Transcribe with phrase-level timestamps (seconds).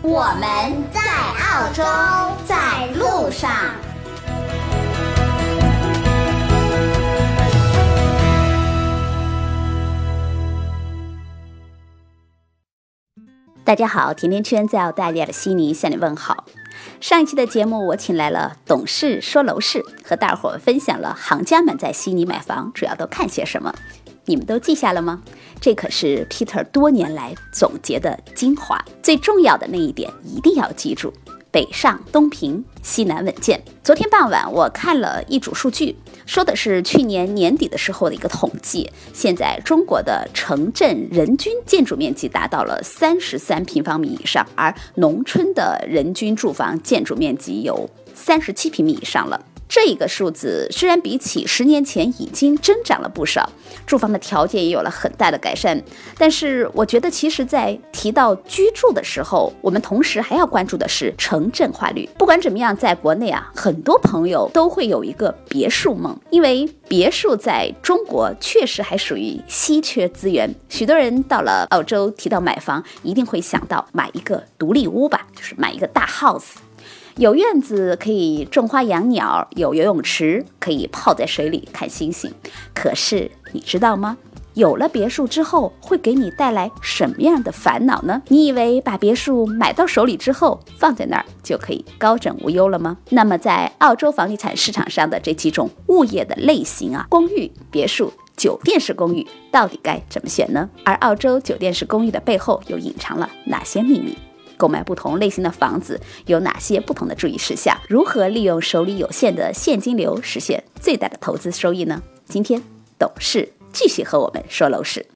[0.00, 1.82] 我们在澳洲，
[2.46, 3.50] 在路上。
[13.64, 16.44] 大家好，甜甜圈在澳大利亚的悉尼向你问好。
[17.00, 23.74] 上一期的节目，我请来了董事说楼市，和大伙儿分享了行家们在悉尼买房主要都看些什么。
[24.28, 25.22] 你们都记下了吗？
[25.58, 31.10] 这可是 Peter 多年来总结的精华，最重要的那一点一定要记住：
[31.50, 33.58] 北上东平，西南稳健。
[33.82, 38.90] 昨天傍晚我看了一组数据，说的是去年年底的时候的一个统计。
[39.14, 49.40] 现在中国的城镇人均建筑面积达到了三十三平方米以上，而农村的人均住房建筑面积有三十七平米以上了。
[49.68, 53.52] 这一个数字虽然比起十年前已经增长了不少，
[53.86, 55.80] 住房的条件也有了很大的改善，
[56.16, 62.08] 但是我觉得其实，在提到居住的时候，我们同时还要关注的是城镇化率。
[62.16, 70.54] 不管怎么样，在国内啊，很多朋友都会有一个别墅梦，因为别墅在中国确实还属于稀缺资源。
[70.70, 76.54] 许多人到了澳洲，提到买房，一定会想到买一个独立屋吧，就是买一个大 house。
[77.18, 82.32] 有院子可以种花养鸟，有游泳池可以泡在水里看星星。
[82.72, 84.16] 可是你知道吗？
[84.54, 88.22] 有了别墅之后，会给你带来什么样的烦恼呢？
[88.28, 92.96] 你以为把别墅买到手里之后，放在那儿就可以高枕无忧了吗？
[93.10, 100.70] 那么在澳洲房地产市场上的这几种物业的类型啊，公寓、别墅、酒店式公寓，到底该怎么选呢？
[100.84, 104.16] 而澳洲酒店式公寓的背后又隐藏了哪些秘密？
[104.58, 107.74] 购买不同类型的房子有哪些不同的注意事项？
[107.88, 112.02] 如何利用手里有限的现金流实现最大的投资收益呢？
[112.26, 112.62] 今天
[112.98, 115.06] 董事继续和我们说楼市。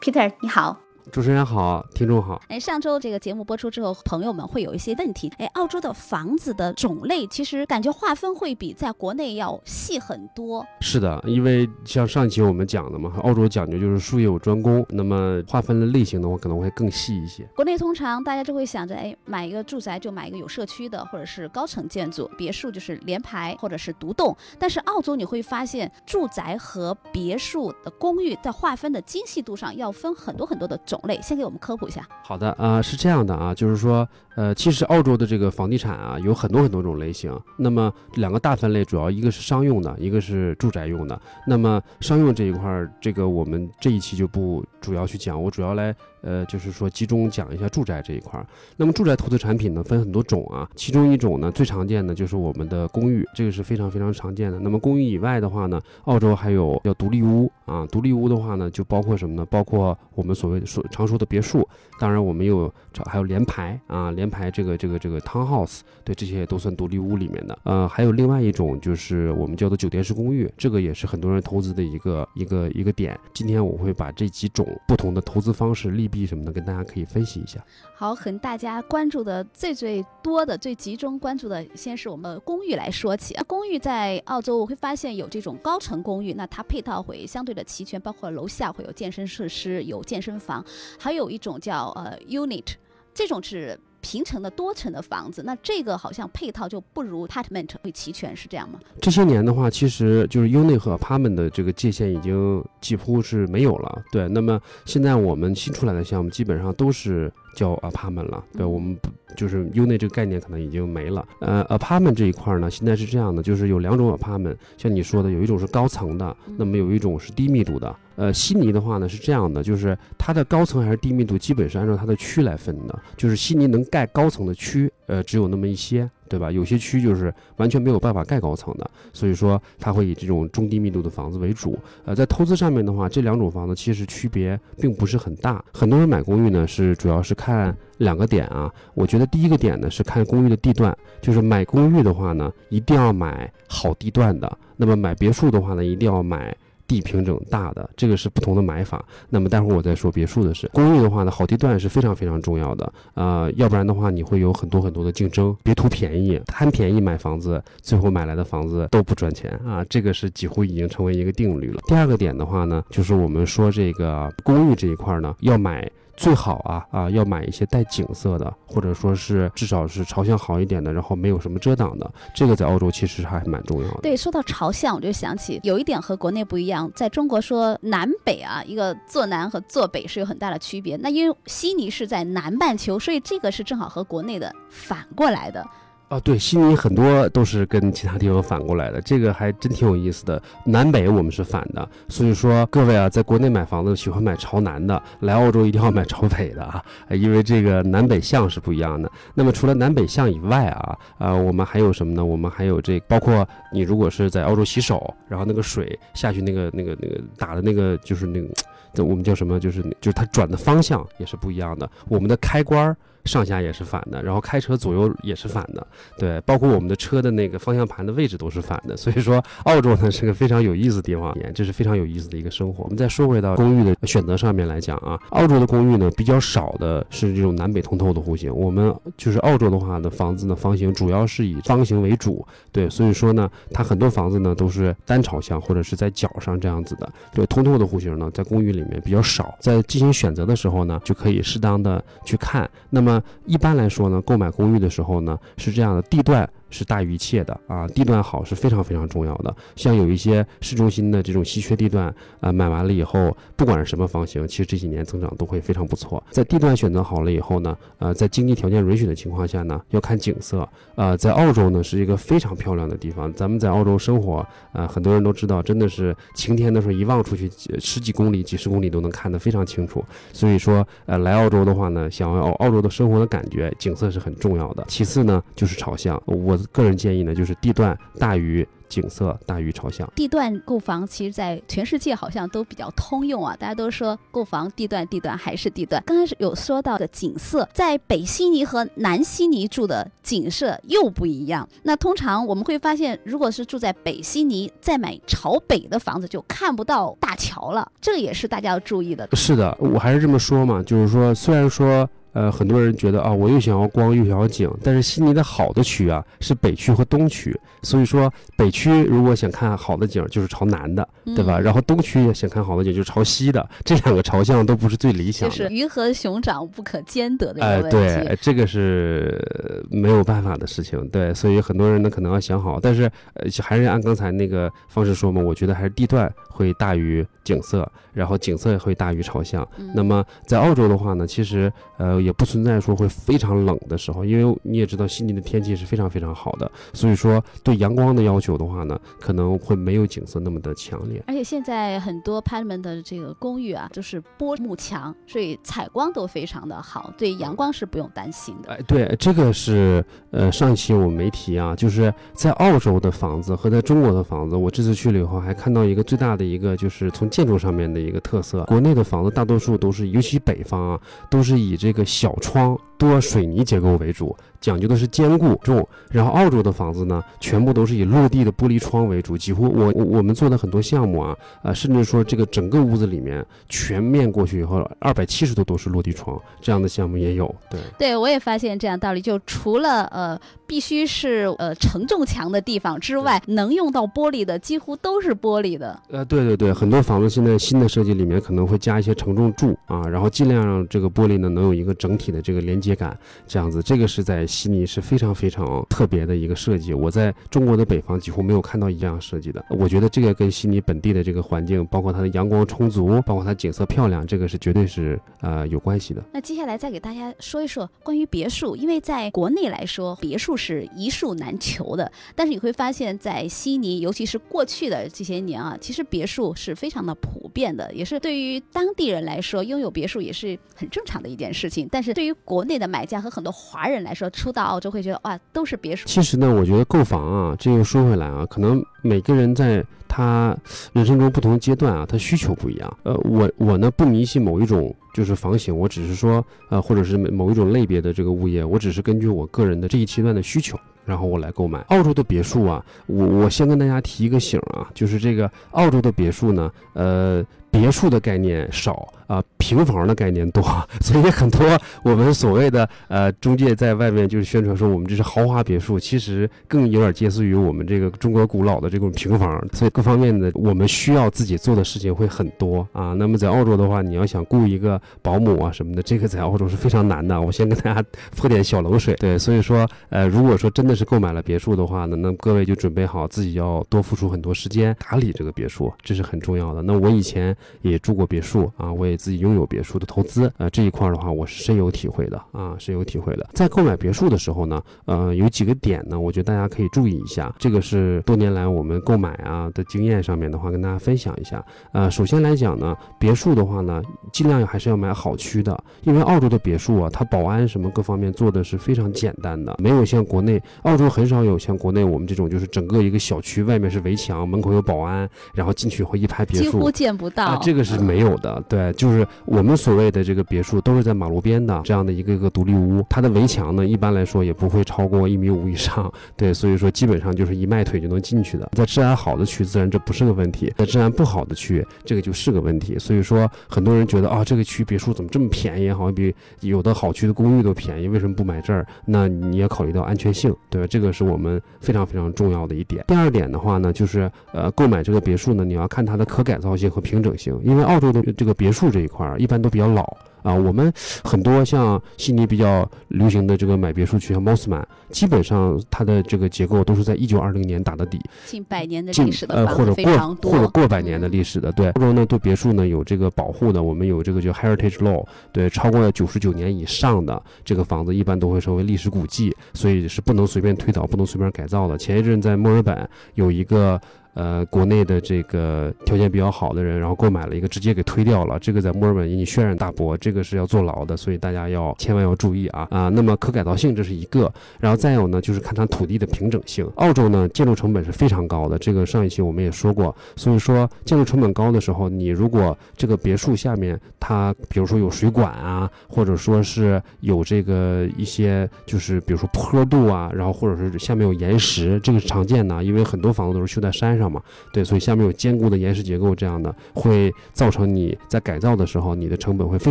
[0.00, 0.87] Peter，你好。
[1.10, 2.40] 主持人好，听众好。
[2.48, 5.32] 哎，上周这个节目播出之后，朋友们会有一些问题。
[5.38, 10.64] 哎，澳洲的房子的种类其实感觉划分会比在国内要细很多。
[10.80, 17.42] 是的，因为像上一期我们讲的嘛，澳洲讲究就是术业有专攻，那么划分的类型的话可能会更细一些。
[17.56, 24.36] 国内通常大家就会想着，哎，买一个住宅就买一个有社区的，或者是高层建筑，别墅就是联排或者是独栋。
[24.58, 30.97] 但是澳洲你会发现，住宅和别墅的公寓在划分的精细度上要分很多很多的种。
[31.06, 32.06] 类先给我们科普一下。
[32.24, 37.38] 好的啊，是这样的啊，就是说，呃，其实澳洲的这个房地产啊，有很多很多种类型。
[37.56, 41.20] 那么两个大分类，主要一个是商用的，一个是住宅用的。
[41.46, 45.94] 那么商用这一块儿，这个我们这一期就不主要去讲，我主要来。
[46.22, 48.46] 呃，就是说集中讲一下住宅这一块儿。
[48.76, 50.68] 那么住宅投资产品呢，分很多种啊。
[50.74, 54.58] 其中一种呢，最常见的就是我们的公寓，这个是非常非常常见的。
[54.58, 57.86] 那么公寓以外的话呢，澳洲还有叫独立屋啊。
[57.86, 59.46] 独立屋的话呢，就包括什么呢？
[59.46, 61.66] 包括我们所谓说常说的别墅。
[62.00, 62.72] 当然，我们有
[63.06, 67.58] 还有联排啊，联排这个这个这个 townhouse，对，这些都算独立屋里面的。
[67.64, 73.18] 呃，还有另外一种就是我们叫做酒店式公寓，这个也是很多人投资的一个一个一个点。
[73.34, 77.64] 今天我会把这几种不同的投资方式例 B 什么的跟大家可以分析一下。
[77.94, 83.34] 好，很大家关注的最最多的、最集中关注的，先是我们公寓来说起。
[83.46, 90.64] 公寓在澳洲，我会发现有这种高层公寓，那它配套会相对的齐全，包括楼下会有健身设施、有健身房，
[90.98, 92.66] 还有一种叫呃 unit，
[93.12, 93.78] 这种是。
[94.00, 98.78] 平层的多层的房子，那这个好像配套就不如 apartment 会齐全，是这样吗？
[99.00, 104.02] 这些年的话，其实就是 unit 和 apartment 的这个界限已经几乎是没有了。
[104.12, 108.44] 对，那么现在我们新出来的项目基本上都是叫 apartment 了。
[108.56, 111.26] 对，我们不就是 unit 这个概念可能已经没了。
[111.40, 117.94] 呃，apartment 这一块呢，现在是这样的，就是有两种 apartment，像你说的，有一种是高层的，那么有一种是低密度的。
[118.16, 122.98] 呃，悉尼的话呢是这样的，就是它的高层还是低密度，基本是按照它的区来分的。
[123.16, 126.52] 就是悉尼能盖高层的区，呃，只有那么一些，对吧？
[126.52, 131.78] 有些区就是完全没有办法盖高层的，所以说它会以这种中低密度的房子为主。
[132.04, 135.64] 呃，在投资上面的话，这两种房子其实区别并不是很大。
[135.72, 138.72] 很多人买公寓呢，是主要是看两个点啊。
[138.94, 144.58] 我觉得第一个点呢是看公寓的地段，就是买公寓的话呢，一定要买好地段的。
[144.76, 146.56] 那么买别墅的话呢，一定要买。
[146.88, 149.04] 地平整大的，这个是不同的买法。
[149.28, 150.68] 那么待会儿我再说别墅的事。
[150.72, 161.80] 公寓的话呢，好地段是非常非常重要的，呃，要不然的话你会有很多很多的竞争，别图便宜，贪便宜买房子，最后买来的房子都不赚钱啊，这个是几乎已经成为一个定律了。
[161.86, 165.88] 第二个点的话呢，就是我们说这个公寓这一块呢，要买。
[166.18, 172.10] 最好啊啊，要买一些带景色的，或者说是至少是朝向好一点的，然后没有什么遮挡的。
[172.34, 174.00] 这个在澳洲其实还蛮重要的。
[174.02, 180.96] 对，说到朝向，我就想起有一点和国内不一样，在中国说南北啊，一个坐南和坐北是有很大的区别。
[180.96, 185.64] 那因为悉尼是在南半球，所以这个是正好和国内的反过来的。
[186.08, 190.40] 啊，对，悉尼很多都是跟其他地方反过来的，这个还真挺有意思的。
[190.64, 199.10] 南北我们是反的，所以说各位啊，在国内买房子喜欢买朝南的，来澳洲一定要买朝北的啊，因为这个南北向是不一样的。
[199.34, 202.24] 那么除了南北向以外啊，呃，我们还有什么呢？
[202.24, 208.48] 我们还有这，包括你如果是在澳洲洗手，然后那个水下去，那个那个那个打的那个就是那个，
[209.04, 209.60] 我们叫什么？
[209.60, 211.86] 就是就是它转的方向也是不一样的。
[212.08, 212.96] 我们的开关儿。
[213.24, 215.86] 上下也是反的，然后开车左右也是反的，
[216.18, 218.96] 对，包括我们的车的那个方向盘的位置都是反的。
[218.96, 222.84] 所以说，澳洲呢是个非常有意思的地方，这是非常有意思的一个生活。
[222.84, 228.54] 我们再说回到公寓的选择上面来讲啊，澳洲的公寓呢比较少的是这种南北通透的户型。
[228.54, 239.54] 我们就是澳洲的话呢，房子呢房型主要是以方形为主，对，所以说呢，它很多房子呢都是单朝向或者是在角上这样子的，对，通透的户型呢在公寓里面比较少。
[239.60, 243.07] 在进行选择的时候呢，就可以适当的去看，那么。
[243.46, 246.48] 一般来说呢，购买公寓的时候呢，是这样的，地段。
[246.70, 249.54] 是大于一切的啊，地段好是非常非常重要的。
[249.76, 256.22] 像有一些市中心的这种稀缺地段，呃，买完了以后，不管是什么房型，其实这几年增长都会非常不错。
[256.30, 260.68] 在地段选择好了以后呢，呃，在经济条件允许的情况下呢，要看景色。
[260.94, 263.32] 呃，在澳洲呢是一个非常漂亮的地方。
[263.32, 270.04] 咱们在澳洲生活，呃，很多人都知道，真的是晴天的时候一望出去，十几公里、几十公里都能看得非常清楚。
[270.32, 274.84] 所以说，呃，来澳洲的话呢，想要澳洲的生活的感觉，景色是很重要的。
[274.88, 276.57] 其次呢，就是朝向我。
[276.72, 278.66] 个人建议呢，就是地段大于。
[278.88, 283.54] 景色大于朝向，地段购房其实，在全世界好像都比较通用啊。
[283.54, 286.02] 大家都说购房地段，地段还是地段。
[286.06, 291.68] 刚开始有说到的景色，在北悉尼和南悉尼住的景色又不一样。
[291.82, 297.92] 那通常我们会发现，如果是住在北悉尼，再买朝北的房子，就看不到大桥了。
[298.00, 299.28] 这个也是大家要注意的。
[299.34, 302.08] 是的，我还是这么说嘛，就是说，虽然说。
[302.38, 307.52] 呃，很多人觉得啊，我又想要光又想要景，但是悉尼的好的区啊是北区和东区，
[307.82, 311.58] 所以说北区如果想看好的景，就是朝南的，对吧？
[311.58, 329.66] 然后东区想看好的景，就是朝西的，这两个朝向都不是最理想的，就是鱼和熊掌不可兼得的哎，对，这个是没有办法的事情，对，所以很多人呢可能要想好，但是呃还是按刚才那个方式说嘛，我觉得还是地段会大于景色，然后景色会大于朝向。
[329.92, 332.27] 那么在澳洲的话呢，其实呃。
[332.28, 341.24] 也不存在说会非常冷的时候，因为你也知道悉尼的天气是非常非常好的，所以说对阳光的要求的话呢，可能会没有景色那么的强烈。
[341.26, 348.74] 而且现在很多 apartment 的这个公寓啊，就是玻幕墙，所以采光都非常的好，对阳光是不用担心的。
[348.74, 361.00] 哎，对，这个是呃上一期我没提啊，就是在澳洲的房子和在中国的房子，我这次去了以后还看到一个最大的一个就是从建筑上面的一个特色，国内的房子大多数都是，尤其北方啊，
[361.30, 362.04] 都是以这个。
[362.20, 364.36] 小窗多水泥结构为主。
[364.60, 377.54] 讲究的是坚固重，然后澳洲的房子呢，全部都是以落地的玻璃窗为主，几乎我我们做的很多项目啊，呃，甚至说这个整个屋子里面全面过去以后，二百七十度都是落地窗，这样的项目也有。
[377.70, 385.98] 对，对我也发现这样道理，就除了呃必须是呃承重墙的地方之外，能用到玻璃的几乎都是玻璃的。
[386.10, 394.47] 呃，对对对，很多房子现在新的设计里面可能会加一些承重柱啊，然后尽量让这个玻璃呢能有一个整体的这个连接感，这样子，这个是在。
[394.48, 399.64] 悉尼是非常非常特别的一个设计，我在中国的北方几乎没有看到一样设计的。
[399.68, 406.22] 我觉得这个跟悉尼本地的这个环境，包括它的阳光充足，包括它景色漂亮，这个是绝对是呃有关系的。
[406.32, 421.88] 那接下来再给大家说一说关于别墅，因为在国内来说，别墅是一墅难求的，但是你会发现在悉尼，尤其是过去的这些年啊，其实别墅是非常的普遍的，也是对于当地人来说，拥有别墅也是很正常的一件事情。
[421.90, 426.06] 但是对于国内的买家和很多华人来说，初到澳洲会觉得哇，都是别墅。
[426.06, 430.56] 其实呢，我觉得购房啊，这又说回来啊，可能每个人在他
[430.92, 432.96] 人生中不同阶段啊，他需求不一样。
[433.02, 440.78] 呃，我我呢不迷信某一种就是房型，我只是说呃，或者是某一种类别的这个物业，我只是根据我个人的这一阶段的需求。
[441.04, 442.84] 然后我来购买澳洲的别墅啊。
[443.06, 447.44] 我我先跟大家提一个醒啊，就是这个澳洲的别墅呢，呃。
[447.70, 450.62] 别墅的概念少啊，平房的概念多，
[451.02, 451.60] 所以很多
[452.02, 463.12] 我们所谓的呃中介在外面就是宣传说我们这是豪华别墅，其实更有点接似于我们这个中国古老的这种平房，所以各方面的我们需要自己做的事情会很多啊。
[463.12, 467.38] 那么在澳洲的话，你要想雇一个保姆啊什么的，这个在澳洲是非常难的。
[467.38, 468.02] 我先跟大家
[468.34, 476.80] 泼点小冷水，对，所以说呃如果说真的是购买了别墅的话呢，那各位就准备好自己要多付出很多时间打理这个别墅，这是很重要的。
[476.80, 477.54] 那我以前。
[477.82, 483.48] 也住过别墅啊，我也自己拥有别墅的投资，呃，这一块儿的话我是深有体会的啊，深有体会的。
[483.54, 491.64] 在购买别墅的时候呢，呃，有几个点呢，我觉得大家可以注意一下，这个是多年来我们购买啊的经验上面的话，跟大家分享一下。
[491.92, 507.47] 呃，首先来讲呢，别墅的话呢，尽量还是要买好区的，因为澳洲的别墅啊，它保安什么各方面做的是非常简单的，没有像国内，澳洲很少有像国内我们这种就是整个一个小区外面是围墙，门口有保安，然后进去以后一排别墅，几乎见不到。
[507.60, 518.68] 这个是没有的，对，就是我们所谓的这个别墅都是在马路边的这样的一个一个独立屋，它的围墙呢一般来说也不会超过一米五以上，对，所以说基本上就是一迈腿就能进去的。
[518.72, 522.98] 在治安好的区，自然这不是个问题；在治安不好的区，这个就是个问题。
[522.98, 528.86] 所以说，很多人觉得啊，这个区别墅怎么这么便宜，好像比有的好区的公寓都便宜，为什么不买这儿？
[529.04, 530.86] 那你也考虑到安全性，对吧？
[530.88, 533.04] 这个是我们非常非常重要的一点。
[533.06, 540.04] 第二点的话呢，就是呃，购买这个别墅呢，你要看它的可改造性和平整性，因为澳洲的这个别墅这一块儿一般都比较老。
[540.42, 540.90] 啊，我们
[541.24, 551.72] 很多像悉尼比较流行的这个买别墅区，像 Mosman，基本上它的这个结构都是在一九二零年打的底，近百年的历史的呃或者过或者过百年的历史的。
[551.72, 561.98] 对，澳洲呢对别墅呢有这个保护的，我们有这个叫 Heritage Law，对，超过了九十九年以上的这个房子一般都会成为历史古迹，所以是不能随便推倒，不能随便改造的。
[561.98, 564.00] 前一阵在墨尔本有一个。
[564.34, 568.58] 呃，国内的这个条件比较好的人，然后购买了一个，直接给推掉了。
[568.58, 573.08] 这个在墨尔本引起轩然大波，这个是要坐牢的，所以大家要千万要注意啊啊！
[573.08, 576.88] 那么可改造性这是一个，然后再有呢，就是看它土地的平整性。
[576.96, 594.28] 澳洲呢，建筑成本是非常高的，这个上一期我们也说过，所以说建筑成本高的时候，你如果这个别墅下面它比如说有水管啊，或者说是有这个一些就是比如说坡度啊，然后或者是下面有岩石，这个是常见的，因为很多房子都是修在山上。
[594.28, 594.42] 嘛，
[594.74, 599.90] 对，所以下面有坚固的岩石结构，这样的会造成你在改造的时候，你的成本会非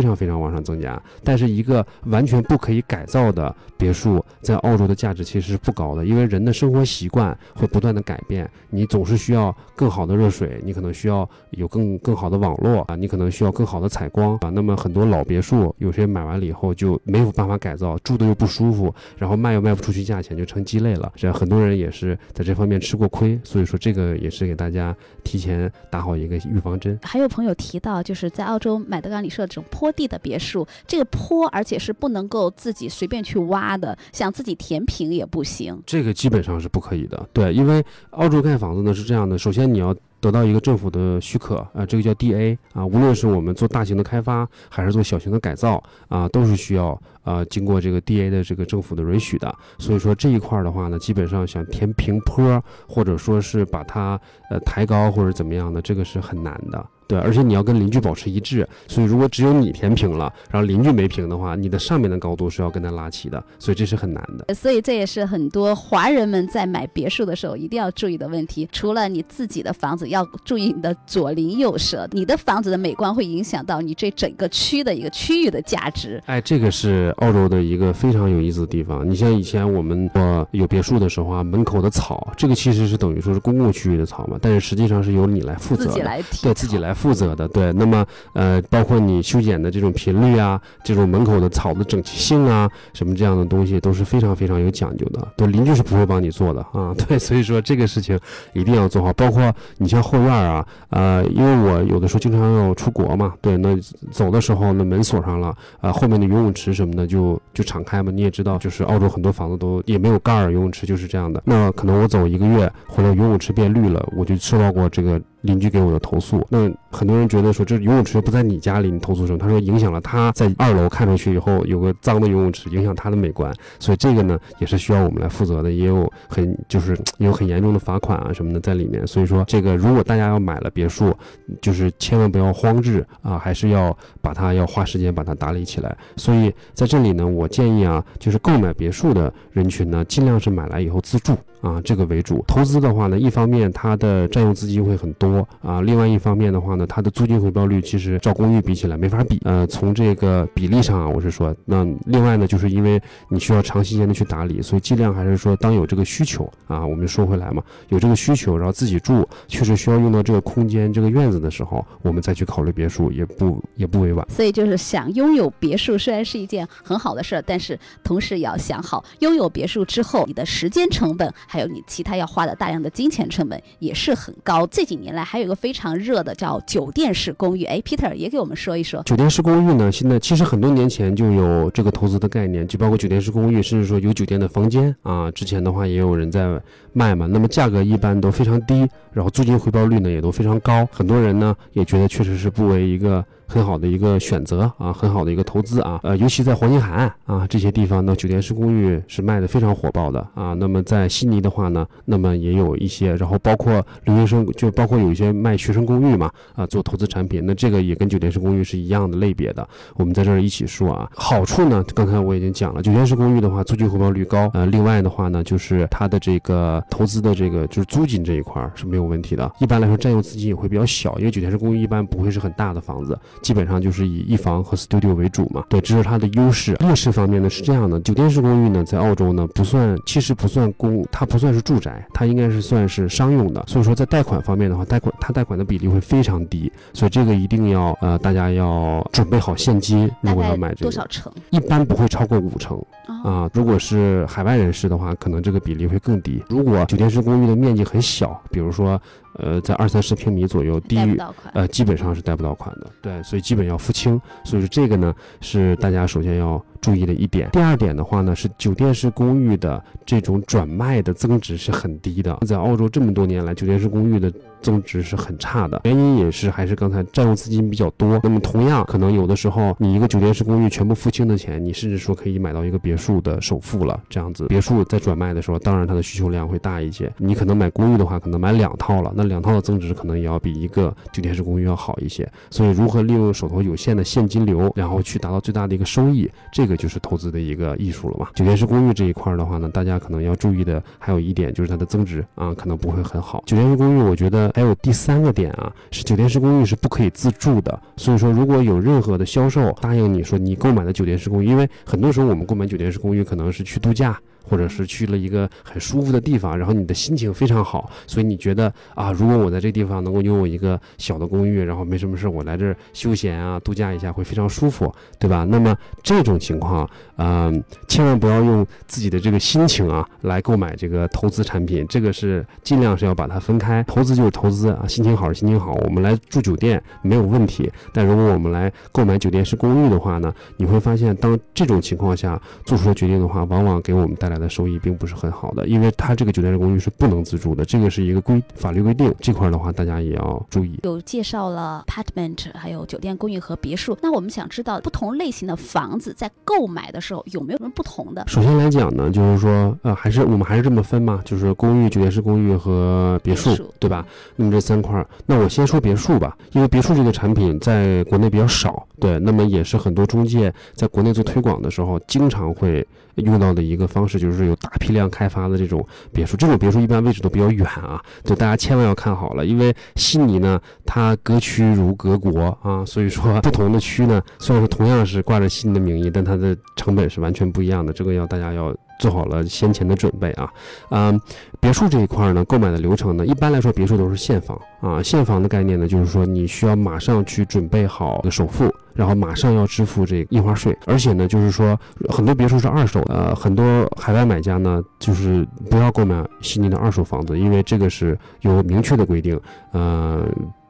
[0.00, 1.02] 常非常往上增加。
[1.24, 14.50] 但是一个完全不可以改造的别墅，在澳洲的价值其实是不高的，因为人的生活习惯会不断的改变，你总是需要更好的热水，你可能需要有更更好的网络啊，你可能需要更好的采光啊。
[14.50, 21.12] 那么很多老别墅，有些人买完了以后就没有办法改造，住的又不舒服，然后卖又卖不出去价钱，就成鸡肋了。
[21.16, 24.28] 这样很多人也是在这方面吃过亏，所以说这个也。
[24.28, 24.94] 也是给大家
[25.24, 26.98] 提前打好一个预防针。
[27.02, 35.82] 还有朋友提到，就是在澳洲买的刚你说的这种坡地的别墅，这个坡而且是不能够自己随便去挖的，想自己填平也不行。
[35.86, 39.96] 这个基本上是不可以的，对，因为澳洲盖房子呢是这样的，首先你要。
[40.20, 49.54] 得到一个政府的许可啊，这个叫 DA 啊，无论是我们做大型的开发，还是做小型的改造啊，都是需要呃经过这个 DA 的这个政府的允许的。
[49.78, 54.18] 所以说这一块的话呢，基本上想填平坡，或者说是把它
[54.50, 56.86] 呃抬高或者怎么样的，这个是很难的。
[57.08, 64.54] 对，而且你要跟邻居保持一致，所以如果只有你填平了，然后邻居没平的话，你的上面的高度是要跟他拉齐的，所以这是很难的。
[64.54, 68.68] 所以这也是很多华人们在买别墅的时候一定要注意的问题。
[68.70, 76.22] 除了你自己的房子要注意你的左邻右舍，你的房子的美观会影响到你这整个区的一个区域的价值。
[76.26, 79.08] 哎，这个是澳洲的一个非常有意思的地方。
[79.08, 86.88] 你像以前我们呃有别墅的时候啊，门口的草，这个其实是等于说是公共区域的草嘛，但是实际上是由你来负责，自己来对自己来。
[86.98, 95.28] 负责的对，那么呃，包括你修剪的这种频率啊，这种门口的草的整齐性啊，什么这样的东西都是非常非常有讲究的。
[95.36, 96.92] 对，邻居是不会帮你做的啊。
[97.06, 98.18] 对，所以说这个事情
[98.52, 99.12] 一定要做好。
[99.12, 103.78] 包括你像后院啊，呃，因为我有的时候经常要出国嘛，对，那
[104.10, 108.12] 走的时候那门锁上了，啊，后面的游泳池什么的就就敞开嘛。
[108.12, 111.42] 你也知道，就是澳洲很多房子都也没有盖儿，游泳池就是这样的。
[111.44, 115.20] 那可能我走一个月，或者游泳池变绿了，我就受到过这个。
[115.48, 116.46] 邻居给我的投诉。
[116.50, 119.38] 那很多人觉得说这游泳池不在你家里，你投诉什么？
[119.38, 123.52] 他说影响了他在二楼看上去以后有个脏的游泳池，影响他的美观。
[123.78, 129.06] 所以这个呢也是需要我们来负责的，也有很 就是有很严重的罚款啊什么的在里面。
[129.06, 131.16] 所以说这个如果大家要买了别墅，
[131.62, 135.96] 就是千万不要慌置啊，还是要把它要花时间把它打理起来。
[136.16, 141.36] 所以在这里呢，我建议啊，就是购买别墅的人群呢，尽量是买来以后自住。
[141.60, 142.44] 啊，这个为主。
[142.46, 149.40] 投资的话呢，一方面它的占用资金会很多啊，另外一方面的话呢，它的租金回报率其实照公寓比起来没法比。
[149.44, 164.26] 呃，从这个比例上啊，我是说，那另外呢，就是因为你需要长时间的去打理，所以尽量还是说，当有这个需求啊，我们说回来嘛，有这个需求，然后自己住，确实需要用到这个空间、这个院子的时候，我们再去考虑别墅，也不也不委婉。
[164.30, 171.32] 所以就是想拥有别墅，虽然是一件很好的事儿，但是同时也要想好，拥有别墅之后，你的时间成本。
[171.48, 174.66] 还有你其他要花的大量的金钱成本也是很高。
[174.66, 179.02] 这几年来还有一个非常热的叫酒店式公寓，哎，Peter 也给我们说一说。
[179.04, 185.30] 酒店式公寓呢，现在其实很多年前就有这个投资的概念，就包括酒店式公寓，甚至说有酒店的房间啊。
[185.30, 186.60] 之前的话也有人在
[186.92, 190.86] 卖嘛，那么价格一般都非常低，然后租金回报率呢也都非常高。
[190.92, 193.24] 很多人呢也觉得确实是不为一个。
[193.48, 200.52] 很好的一个选择啊，很好的一个投资啊，呃，尤其在黄金海岸啊这些地方呢，酒店式公寓是卖的非常火爆的啊。
[200.52, 209.66] 那么在悉尼的话呢，那么也有一些，然后包括留学生，就包括有一些卖学生公寓嘛啊，做投资产品，那这个也跟酒店式公寓是一样的类别的。
[209.96, 219.50] 我们在这儿一起说啊，好处呢，刚才我已经讲了，酒店式公寓的话，租金回报率高，呃，另外的话呢，就是它的这个投资的这个就是租金这一块是没有问题的。
[219.58, 223.18] 一般来说，占用资金也会比较小，因为酒店式公寓一般不会是很大的房子。
[223.42, 226.74] 基本上就是以一房和 studio 为主嘛，对，这是它的优势。
[226.80, 233.64] 劣势方面呢是这样的，酒店式公寓呢在澳洲呢不算，其实不算公，它不算是住宅，它应该是算是商用的。
[233.66, 241.32] 所以说在贷款方面的话，贷款它贷款的比例会非常低，所以这个一定要呃大家要准备好现金，如果要买这个多少成？
[241.50, 242.82] 一般不会超过五成
[243.24, 243.50] 啊。
[243.52, 246.42] 如果是海外人士的话，可能这个比例会更低。
[246.48, 249.00] 如果酒店式公寓的面积很小，比如说。
[249.38, 251.16] 呃，在二三十平米左右，低于
[251.54, 254.20] 呃基本上是贷不到款的，对，所以基本要付清。
[254.44, 257.48] 所以说这个呢是大家首先要注意的一点。
[257.52, 262.36] 第二点的话呢，是酒店式公寓的这种转卖的增值是很低的。
[262.46, 268.18] 在澳洲这么多年来，酒店式公寓的增值是很差的，原因也是还是刚才占用资金比较多。
[268.22, 274.00] 那么同样，可能有的时候你一个酒店式公寓全部付清的钱，你甚至说可以买到一个别墅的首付了。
[274.08, 277.12] 这样子，别墅在转卖的时候，当然它的需求量会大一些。
[277.18, 279.28] 你可能买公寓的话，可能买两套了，那。
[279.28, 288.28] 两套的增值可能也要比一个酒店式公寓要好一些，所以如何利用手头有限的现金流，然后去达到最大的一个收益，这个就是投资的一个艺术了嘛。
[288.34, 293.42] 酒店式公寓这一块的话呢，大家可能要注意的还有一点就是它的增值啊，可能不会很好。
[293.44, 304.18] 酒店式公寓，我觉得还有第三个点啊，是酒店式公寓是不可以自住的，所以说如果有任何的销售答应你说你购买的酒店式公寓，因为很多时候我们购买酒店式公寓可能是去度假。
[304.42, 315.44] 或者是去了一个很舒服的地方，然后你的心情非常好，所以你觉得啊，如果我在这地方能够拥有一个小的公寓，然后没什么事，我来这儿休闲啊、度假一下会非常舒服，对吧？
[315.48, 323.82] 那么这种情况，嗯，千万不要用自己的这个心情啊来购买这个投资产品，这个是尽量是要把它分开。
[323.84, 325.72] 投资就是投资啊，心情好是心情好。
[325.84, 340.78] 我们来住酒店没有问题，但如果我们来购买酒店式公寓的话呢，你会发现当这种情况下做出的决定的话，往往给我们带来的收益并不是很好的，因为它这个酒店式公寓是不能自住的，这个是一个规法律规定，这块的话大家也要注意。
[340.82, 348.24] 有介绍了 apartment，还有酒店公寓和别墅，那我们想知道不同类型的房子在购买的时候有没有什么不同的？
[348.26, 354.06] 首先来讲呢，就是说呃，还是我们还是这么分嘛，就是公寓、酒店式公寓和别墅，对吧？
[354.36, 362.86] 那么这三块，那我先说别墅吧，因为别墅这个产品在国内比较少，对，那么也是很多中介在国内做推广的时候经常会。
[363.18, 378.74] 用到的一个方式就是有大批量开发的这种别墅，这种别墅一般位置都比较远啊，就大家千万要看好了，因为悉尼呢，它隔区如隔国啊，所以说不同的区呢，虽然说同样是挂着悉尼的名义，但它的成本是完全不一样的，这个要大家要。
[378.98, 380.52] 做好了先前的准备啊，
[380.90, 381.20] 嗯，
[381.60, 385.02] 别墅这一块呢，购买的流程呢，一般来说别墅都是现房啊。
[385.02, 399.40] 现房的概念呢，就是说你需要马上去准备好首付，然后马上要支付这个印花税，而且呢，就是说很多别墅是二手，呃，很多海外买家呢，就是不要购买悉尼的二手房子，因为这个是有明确的规定，
[399.72, 400.26] 呃。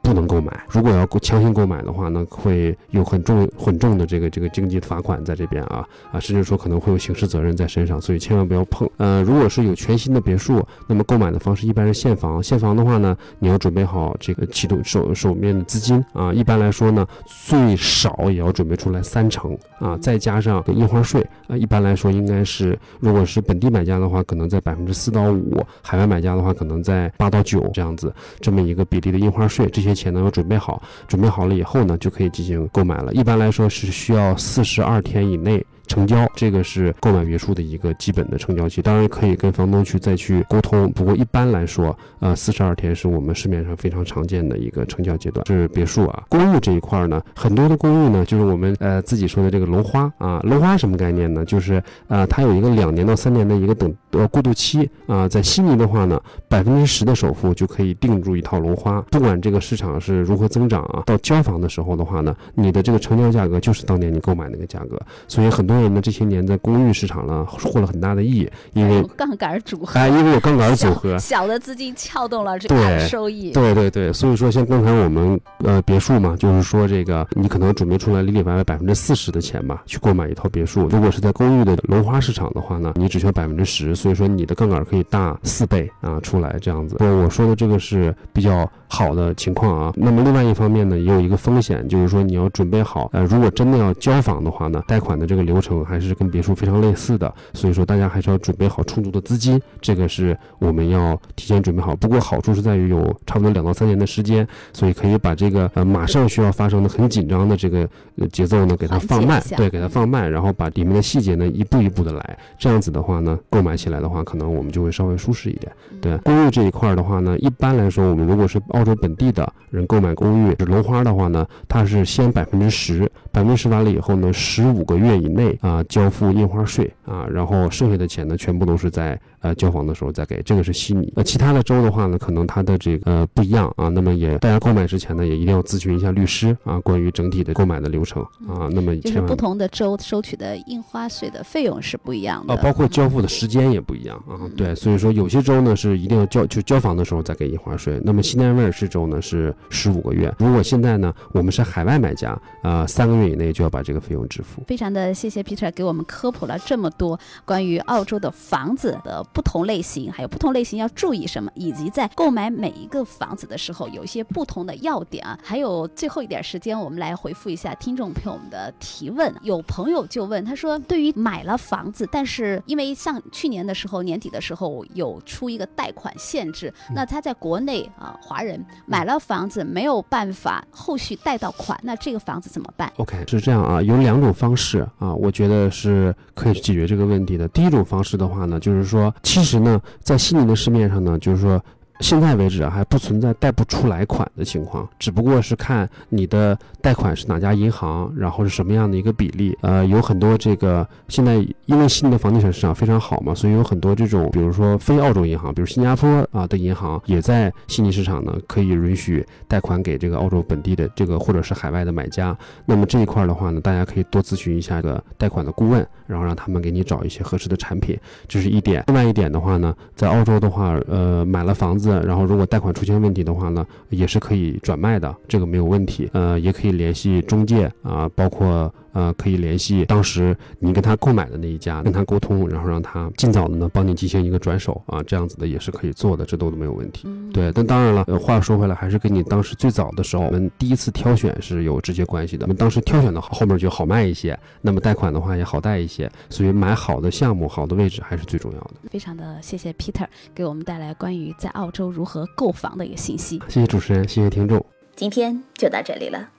[0.09, 0.51] 不能购买。
[0.69, 8.89] 如果要强行购买的话呢，会有很重很重的这个这个经济罚款在这边啊啊，甚至说可能会有刑事责任在身上，所以千万不要碰。
[8.97, 12.41] 呃，如果是有全新的别墅，那么购买的方式一般是现房。
[12.41, 17.05] 现房的话呢，你要准备好这个启动手手面的资金啊，一般来说呢，
[17.45, 33.13] 最少也要准备出来三成啊，再加上印花税啊，一般来说应该是，如果是本地买家的话，可能在百分之四到五；海外买家的话，可能在八到九这样子，这么一个比例的印花税，这些钱呢要准备好，准备好了以后呢，就可以进行购买了。
[33.13, 35.65] 一般来说是需要四十二天以内。
[35.89, 40.89] 成交，这个是购买别墅的一个基本的成交期，当然可以跟房东去再去沟通。
[40.91, 45.43] 不过一般来说，呃，四十二天是我们市面上非常常见的一个成交阶段。
[45.47, 51.43] 是别墅啊，公寓这一块呢，很多的公寓呢，就是我们呃自己说的这个楼花啊，楼花什么概念呢？
[51.43, 55.27] 就是呃，它有一个两年到三年的一个等呃过渡期啊。
[55.27, 65.78] 在悉尼的话呢，百分之十的首付就可以定住一套楼花，不管这个市场是如何增长啊，到交房的时候的话呢，你的这个成交价格就是当年你购买那个价格，所以很多。
[65.81, 80.87] 人呢这些年在公寓市场呢获了很大的益，因为杠杆组合， 哎，因为有杠杆组合，小的资金撬动了这个收益，对对对，所以说像刚才我们呃别墅嘛，就是说这个你可能准备出来里里外外百分之四十的钱吧，去购买一套别墅。
[80.87, 86.95] 如果是在公寓的楼花市场的话呢，你只需要百分之十，所以说你的杠杆可以大四倍啊出来这样子。
[86.97, 89.93] 对我说的这个是比较好的情况啊。
[89.95, 95.68] 那么另外一方面呢，也有一个风险，就是说你要准备好，呃，如果真的要交房的话呢，贷款的这个流程。
[95.83, 101.95] 还是跟别墅非常类似的，所以说大家还是要准备好充足的资金，这个是我们要提前准备好。
[101.95, 107.87] 不过好处是在于有差不多两到三年的时间，所以可以把这个呃马上需要发生的很紧张的这个
[108.31, 115.71] 节奏呢给它放慢，对，给它放慢，然后把里面的细节呢一步一步的来，这样子的话呢，购买起来的话可能我们就会稍微舒适一点。
[116.01, 125.57] 对，公寓这一块的话呢，一般来说我们如果是澳洲本地的人购买公寓是楼花的话呢，它是先百分之十，百分之十完了以后呢，十五个月以内。
[125.61, 130.41] 啊，交付印花税啊，然后剩下的钱呢，全部都是在呃交房的时候再给。
[130.43, 131.11] 这个是悉尼。
[131.15, 133.89] 那其他的州的话呢，可能它的这个呃不一样啊。
[133.89, 138.69] 那么也大家购买之前呢，也一定要咨询一下律师啊，关于整体的购买的流程啊。
[138.71, 144.39] 那么就是不同的州收取的印花税的费用是不一样的啊，包括交付的时间也不一样啊。
[144.55, 147.99] 对，所以说有些州呢是一定要交就交房的时候再给印花税。
[148.03, 150.33] 那么新南威尔士州呢是十五个月。
[150.37, 154.63] 如果现在呢我们是海外买家啊，三个月以内就要把这个费用支付。
[154.67, 155.43] 非常的谢谢。
[155.43, 165.39] Peter 给我们科普了这么多关于澳洲的房子的不同类型，还有不同类型要注意什么，以及在购买每一个房子的时候有一些不同的要点啊。
[165.41, 169.33] 还有最后一点时间，我们来回复一下听众朋友们的提问。
[169.41, 182.91] 有朋友就问他说：“对于买了房子，但是因为像去年的时候年底的时候有出一个贷款限制，那他在国内啊华人买了房子没有办法后续贷到款，那这个房子怎么办
[183.27, 185.31] 是这样啊，有两种方式啊，我。
[185.39, 187.47] 觉得是可以去解决这个问题的。
[187.47, 191.63] 第一种方式的话呢，就是说，其实呢，在西宁的市面上呢，就是说。
[191.99, 199.57] 现在为止啊，还不存在贷不出来款的情况，只不过是看你的贷款是哪家银行，然后是什么样的一个比例。
[199.61, 201.35] 呃，有很多这个现在
[201.65, 212.35] 因为悉尼的房地产市场非常好嘛，所以有很多这种，比如说非澳洲银行，比如新加坡啊的银行，也在悉尼市场呢，可以允许贷款给这个澳洲本地的这个或者是海外的买家。
[212.65, 218.85] 那么这一块的话呢，大家可以多咨询一下个贷款的顾问，然后让他们给你找一些合适的产品，这是一点。
[218.87, 221.88] 另外一点的话呢，在澳洲的话，呃，买了房子。
[222.05, 226.09] 然后，如果贷款出现问题的话呢，也是可以转卖的，这个没有问题。
[226.13, 228.73] 呃，也可以联系中介啊，包括。
[228.93, 237.07] 呃，可以联系当时你跟他购买的那一家，跟他沟通，然后让他尽早的呢帮你进行一个转手啊，这样子的也是可以做的，这都没有问题。
[237.33, 242.45] 对，但当然了，话说回来，还是跟你当时最早的时候，我们第一次挑选是有直接关系的。
[242.45, 248.71] 我们当时挑选的好，后面就好卖一些，那么贷款的话也好贷一些，所以买好的项目、好的位置还是最重要的。
[248.89, 253.41] 非常的谢谢 Peter 给我们带来关于在澳洲如何购房的一个信息。
[253.47, 256.38] 谢谢主持人，谢谢听众，今天就到这里了。